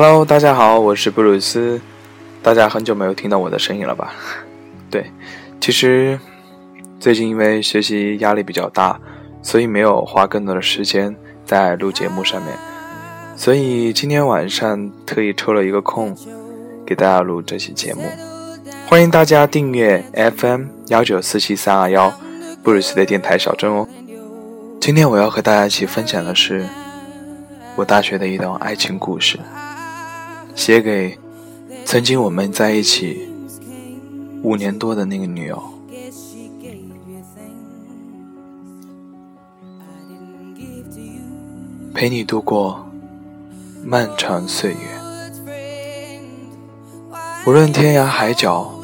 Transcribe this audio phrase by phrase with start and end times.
[0.00, 1.80] Hello，大家好，我是布鲁斯。
[2.40, 4.14] 大家很久没有听到我的声音了吧？
[4.88, 5.10] 对，
[5.60, 6.20] 其实
[7.00, 9.00] 最近因为学习压力比较大，
[9.42, 12.56] 所以没有花更多的时间在录节目上面。
[13.34, 16.16] 所以今天晚上特意抽了一个空，
[16.86, 18.02] 给大家录这期节目。
[18.86, 22.08] 欢迎大家订阅 FM 幺九四七三二幺
[22.62, 23.88] 布鲁斯的电台小镇哦。
[24.80, 26.64] 今天我要和大家一起分享的是
[27.74, 29.40] 我大学的一段爱情故事，
[30.58, 31.16] 写给
[31.84, 33.28] 曾经我们在一起
[34.42, 35.62] 五年多的那个女友。
[41.94, 42.84] 陪你度过
[43.84, 44.78] 漫长岁月，
[47.46, 48.74] 无论天涯海角。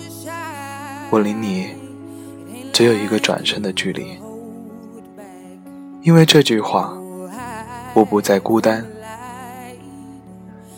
[1.10, 1.70] 我离你
[2.72, 4.16] 只有一个转身的距离，
[6.02, 6.96] 因为这句话，
[7.94, 8.86] 我不再孤单。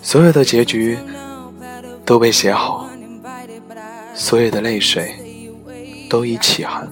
[0.06, 0.96] 所有的结局
[2.04, 2.88] 都被写好，
[4.14, 5.12] 所有的泪水
[6.08, 6.88] 都已起寒，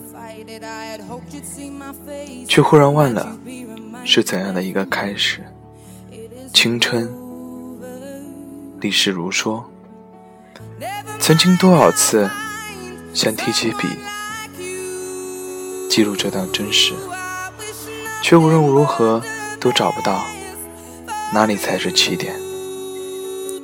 [2.49, 3.39] 却忽然忘了
[4.05, 5.45] 是怎样的一个开始。
[6.53, 7.09] 青春
[8.81, 9.63] 历史如梭，
[11.21, 12.29] 曾经多少次。
[13.15, 13.87] 想提起笔，
[15.89, 16.93] 记录这段真实，
[18.25, 19.23] 却无论如何
[19.61, 20.21] 都找不到
[21.33, 22.35] 哪里才是起点。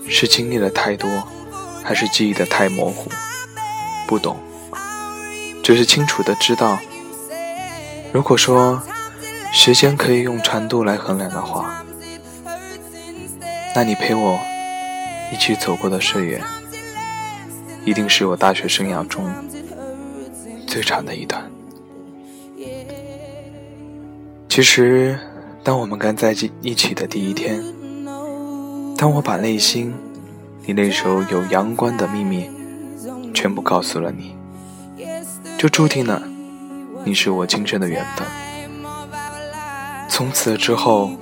[0.08, 1.08] 是经历了太多，
[1.82, 3.10] 还是记忆的太模糊？
[4.06, 4.36] 不懂，
[5.62, 6.78] 只是清楚的知道，
[8.12, 8.82] 如果说
[9.52, 11.84] 时间可以用长度来衡量的话，
[13.74, 14.38] 那你陪我
[15.32, 16.40] 一起走过的岁月。
[17.82, 19.24] 一定是我大学生涯中
[20.66, 21.50] 最长的一段。
[24.50, 25.18] 其实，
[25.64, 27.64] 当我们刚在一起的第一天，
[29.00, 29.94] 当我把内心
[30.66, 32.50] 你那首有阳光的秘密
[33.32, 34.36] 全部告诉了你，
[35.56, 36.22] 就注定了
[37.02, 38.26] 你是我今生的缘分。
[40.06, 41.12] 从此之后，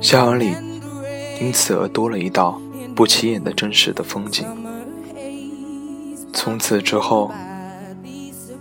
[0.00, 0.56] 校园里
[1.40, 2.60] 因此而多了一道
[2.96, 4.44] 不起眼的真实的风景。
[6.32, 7.30] 从此之后，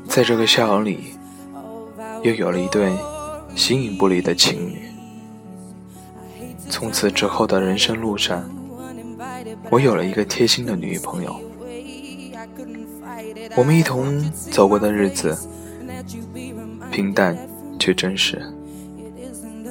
[0.07, 1.13] 在这个校园里，
[2.21, 2.95] 又有了一对
[3.55, 4.79] 形影不离的情侣。
[6.77, 8.47] 从此之后的人生路上，
[9.71, 11.35] 我有了一个贴心的女朋友。
[13.55, 15.35] 我们一同走过的日子，
[16.91, 17.35] 平淡
[17.79, 18.39] 却真实，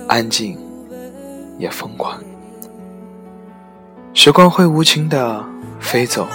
[0.08, 0.58] 安静
[1.60, 2.20] 也疯狂。
[4.12, 5.44] 时光会无情的
[5.78, 6.26] 飞走。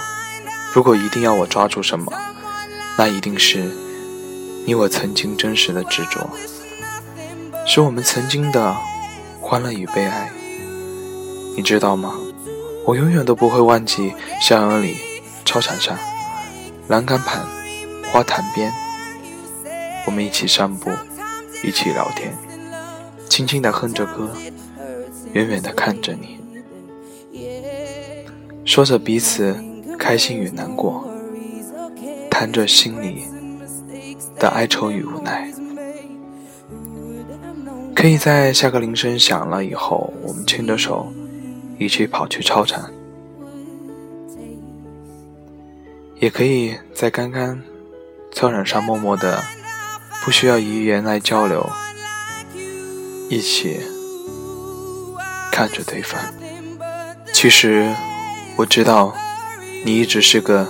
[0.72, 2.10] 如果一定要我抓住什么，
[2.96, 3.70] 那一定是
[4.64, 6.30] 你我曾经真实的执着，
[7.66, 8.74] 是我们曾经的
[9.38, 10.30] 欢乐与悲哀。
[11.56, 12.14] 你知道吗？
[12.84, 14.96] 我永远都不会忘记校园里、
[15.44, 15.96] 操场上、
[16.88, 17.46] 栏杆旁、
[18.12, 18.72] 花坛边，
[20.06, 20.90] 我们一起散步，
[21.62, 22.32] 一起聊天，
[23.28, 24.30] 轻轻地哼着歌，
[25.32, 26.38] 远远地看着你，
[28.64, 29.56] 说着彼此。
[29.98, 31.08] 开心与难过，
[32.28, 33.24] 谈着心里
[34.36, 35.48] 的哀愁与无奈，
[37.94, 41.12] 可以在下课铃声响了以后，我们牵着手
[41.78, 42.90] 一起跑去操场；
[46.20, 47.60] 也可以在刚刚
[48.32, 49.42] 操场上默默的，
[50.24, 51.68] 不需要语言来交流，
[53.28, 53.80] 一起
[55.50, 56.20] 看着对方。
[57.32, 57.94] 其实
[58.56, 59.14] 我知道。
[59.84, 60.64] 你一直是个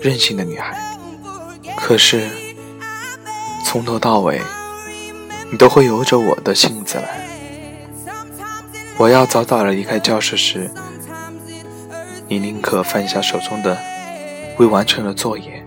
[0.00, 0.98] 任性的女孩，
[1.76, 2.26] 可是
[3.66, 4.40] 从头到尾，
[5.52, 7.28] 你都会由着我的性子来。
[9.00, 10.70] 我要早早的离开教室时，
[12.28, 13.74] 你宁可放下手中的
[14.58, 15.64] 未完成的作业；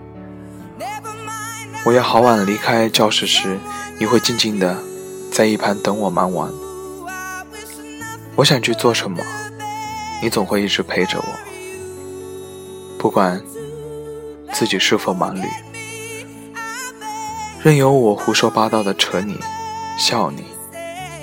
[1.83, 3.57] 我要好晚离开教室时，
[3.97, 4.77] 你会静静的
[5.31, 6.47] 在一旁等我忙完。
[8.35, 9.23] 我想去做什么，
[10.21, 11.25] 你总会一直陪着我。
[12.99, 13.41] 不管
[14.53, 15.43] 自己是否忙碌，
[17.63, 19.39] 任由我胡说八道的扯你、
[19.97, 20.43] 笑你，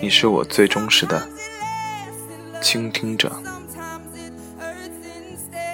[0.02, 1.29] 你是我最忠实的
[2.60, 3.30] 倾听着。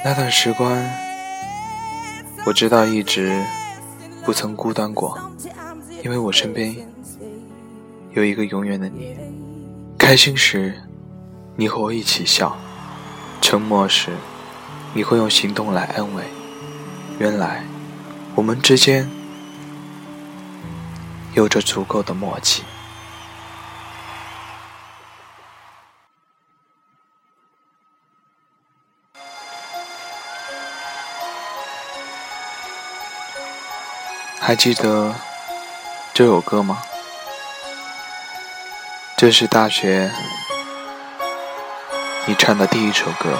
[0.04, 0.72] 那段时光，
[2.44, 3.42] 我知道一直
[4.24, 5.18] 不曾孤单过，
[6.04, 6.74] 因为我身边
[8.12, 9.16] 有一个永远的你。
[9.98, 10.80] 开心时，
[11.56, 12.56] 你和我一起笑；
[13.42, 14.12] 沉默时，
[14.94, 16.22] 你会用行动来安慰。
[17.18, 17.64] 原来，
[18.36, 19.10] 我们之间
[21.34, 22.62] 有着足够的默契。
[34.38, 35.14] 还记得
[36.14, 36.82] 这首歌吗？
[39.16, 40.10] 这是大学
[42.26, 43.30] 你唱的第一首歌。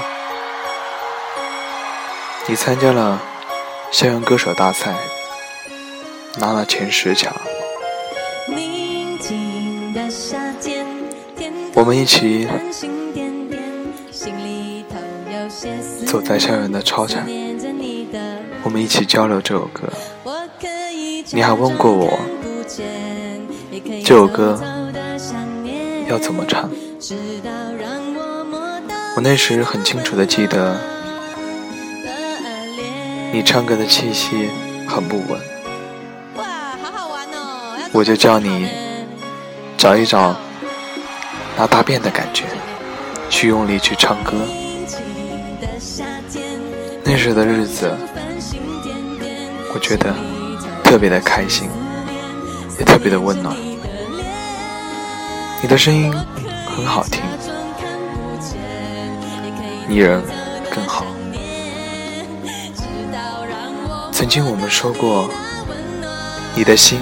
[2.48, 3.20] 你参加了
[3.92, 4.94] 校园歌手大赛，
[6.36, 7.34] 拿了前十强。
[11.74, 12.48] 我们一起
[16.06, 17.22] 走在校园的操场，
[18.62, 19.82] 我们一起交流这首歌。
[21.32, 22.18] 你还问过我，
[24.04, 24.60] 这首歌
[26.08, 26.70] 要怎么唱？
[29.16, 30.78] 我那时很清楚的记得，
[33.32, 34.50] 你唱歌的气息
[34.86, 35.40] 很不稳，
[37.92, 38.68] 我就叫你
[39.76, 40.36] 找一找
[41.56, 42.44] 拿大便的感觉，
[43.28, 44.32] 去用力去唱歌。
[47.02, 47.90] 那时的日子，
[49.74, 50.14] 我觉得。
[50.86, 51.68] 特别的开心，
[52.78, 53.56] 也特别的温暖。
[55.60, 56.14] 你的声音
[56.64, 57.20] 很好听，
[59.88, 60.22] 你人
[60.72, 61.04] 更好。
[64.12, 65.28] 曾经我们说过，
[66.54, 67.00] 你的心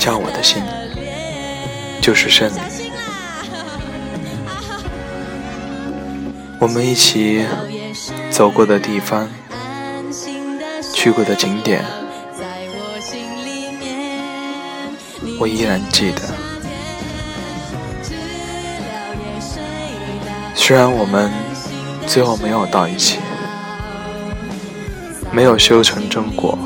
[0.00, 0.60] 加我的心
[2.02, 2.58] 就是胜利。
[6.58, 7.46] 我们一起
[8.28, 9.28] 走过的地方，
[10.92, 11.84] 去过的景点。
[15.40, 16.20] 我依然记得，
[20.54, 21.32] 虽然我们
[22.06, 23.18] 最后没有到一起，
[25.32, 26.58] 没有修成正果，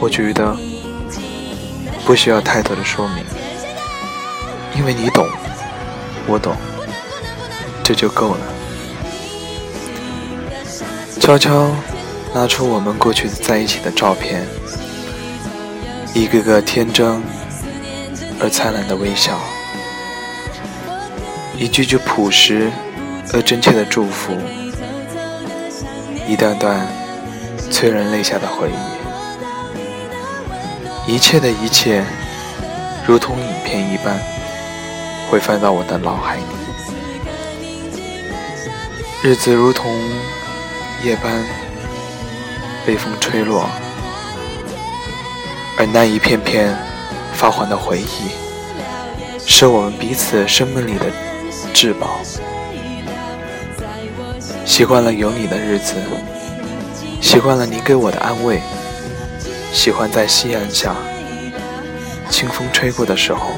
[0.00, 0.56] 我觉得
[2.04, 3.24] 不需要太多的说明，
[4.76, 5.24] 因为你懂，
[6.26, 6.56] 我懂，
[7.84, 8.40] 这就够了。
[11.20, 11.70] 悄悄
[12.34, 14.44] 拿出我们过去在一起的照片，
[16.12, 17.22] 一个个天真。
[18.40, 19.36] 而灿烂的微笑，
[21.56, 22.70] 一句句朴实
[23.32, 24.32] 而真切的祝福，
[26.28, 26.86] 一段段
[27.70, 28.70] 催人泪下的回
[31.06, 32.04] 忆，一切的一切，
[33.06, 34.16] 如同影片一般，
[35.28, 36.42] 会翻到我的脑海里。
[39.20, 39.92] 日子如同
[41.02, 41.44] 夜般
[42.86, 43.68] 被风吹落，
[45.76, 46.87] 而那一片片。
[47.38, 48.30] 发黄的回忆，
[49.46, 51.06] 是我们彼此生命里的
[51.72, 52.18] 至宝。
[54.66, 55.94] 习惯了有你的日子，
[57.20, 58.60] 习惯了你给我的安慰，
[59.72, 60.96] 喜欢在夕阳下，
[62.28, 63.52] 清风吹过的时候，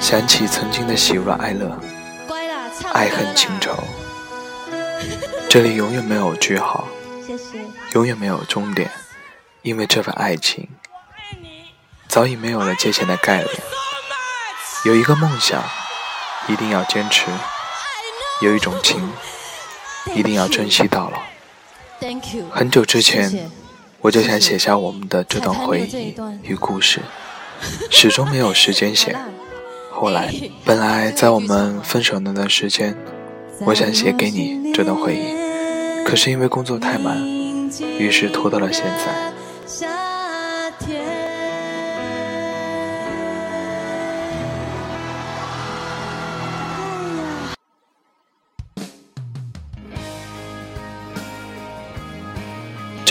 [0.00, 1.76] 想起曾经的喜怒哀乐，
[2.92, 3.72] 爱恨情仇。
[5.48, 6.86] 这里永远没有句号，
[7.94, 8.88] 永远没有终点，
[9.62, 10.68] 因为这份爱情。
[12.12, 13.48] 早已没有了借钱的概念。
[14.84, 15.64] 有一个梦想，
[16.46, 17.30] 一定要坚持；
[18.42, 19.10] 有一种情，
[20.14, 21.18] 一定要珍惜到老。
[22.50, 23.50] 很久之前，
[24.02, 27.00] 我就想写下我们的这段回忆与故事，
[27.90, 29.16] 始终没有时间写。
[29.90, 30.30] 后来，
[30.66, 32.94] 本来在我们分手那段时间，
[33.60, 37.16] 我想写给你这段回忆，可是因为工作太忙，
[37.98, 39.31] 于是拖到了现在。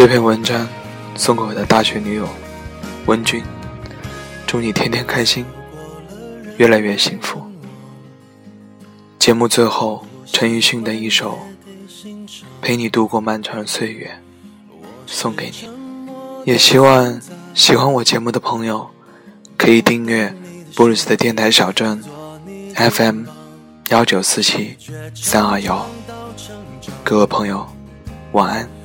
[0.01, 0.67] 这篇文章
[1.13, 2.27] 送给我的大学女友
[3.05, 3.39] 文君，
[4.48, 5.46] 祝你天天开心，
[6.58, 7.39] 越来越幸福。
[9.20, 11.38] 节目最后，陈奕迅的一首
[12.63, 14.10] 《陪你度过漫长岁月》
[15.05, 15.70] 送给你，
[16.46, 17.22] 也希望
[17.53, 18.89] 喜欢我节目的朋友
[19.55, 20.36] 可以订阅
[20.75, 22.03] 布鲁斯的电台小镇
[22.74, 23.25] FM
[23.89, 24.75] 幺九四七
[25.13, 25.86] 三二幺。
[27.03, 27.63] 各位朋友，
[28.31, 28.81] 晚安。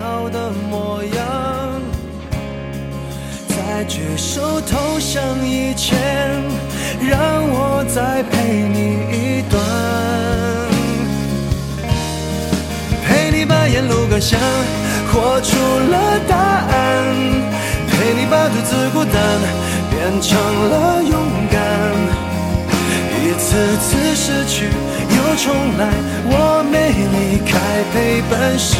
[0.00, 1.80] 要的模样，
[3.48, 5.96] 在举手投降以前，
[7.00, 8.78] 让我再陪你
[9.10, 9.54] 一段，
[13.04, 14.38] 陪你把沿路感想
[15.12, 17.04] 活出了答案，
[17.88, 19.14] 陪你把独自孤单
[19.90, 20.36] 变成
[20.70, 21.14] 了勇
[21.50, 21.56] 敢。
[23.24, 25.88] 一次次失去又重来，
[26.28, 26.74] 我没
[27.12, 27.54] 离开，
[27.92, 28.76] 陪伴是。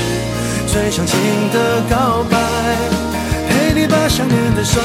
[0.76, 1.18] 最长情
[1.54, 2.36] 的告白，
[3.48, 4.84] 陪你把想念的酸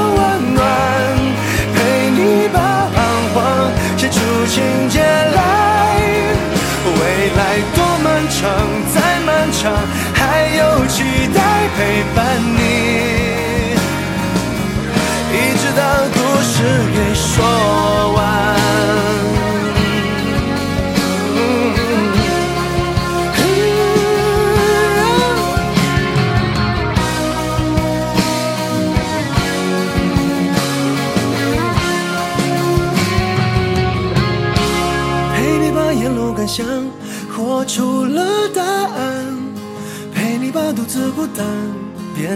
[12.15, 12.60] 伴你。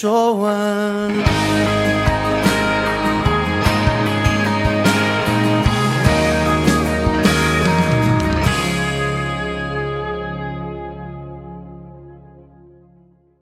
[0.00, 1.39] 说完。